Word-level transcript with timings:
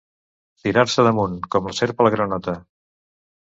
Tirar-se 0.63 1.05
damunt, 1.09 1.37
com 1.57 1.69
la 1.73 1.77
serp 1.83 2.05
a 2.05 2.11
la 2.11 2.15
granota. 2.19 2.59